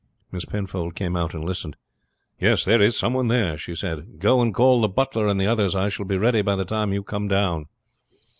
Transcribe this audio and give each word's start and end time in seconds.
Miss 0.31 0.45
Penfold 0.45 0.95
came 0.95 1.15
out 1.15 1.35
and 1.35 1.45
listened. 1.45 1.75
"Yes, 2.39 2.65
there 2.65 2.81
is 2.81 2.97
some 2.97 3.13
one 3.13 3.27
there," 3.27 3.55
she 3.55 3.75
said. 3.75 4.17
"Go 4.17 4.41
and 4.41 4.51
call 4.51 4.81
the 4.81 4.89
butler 4.89 5.27
and 5.27 5.39
the 5.39 5.45
others. 5.45 5.75
I 5.75 5.89
shall 5.89 6.05
be 6.07 6.17
ready 6.17 6.41
by 6.41 6.55
the 6.55 6.65
time 6.65 6.91
you 6.91 7.03
come 7.03 7.27
down." 7.27 7.67